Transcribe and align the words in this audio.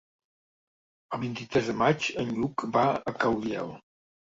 El 1.17 1.21
vint-i-tres 1.25 1.69
de 1.73 1.77
maig 1.83 2.09
en 2.25 2.33
Lluc 2.41 2.67
va 2.79 2.89
a 3.15 3.17
Caudiel. 3.27 3.73